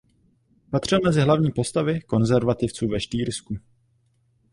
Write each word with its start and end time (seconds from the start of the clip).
Patřil 0.71 0.99
mezi 1.05 1.21
hlavní 1.21 1.51
postavy 1.51 2.01
konzervativců 2.01 2.87
ve 2.87 2.99
Štýrsku. 2.99 3.55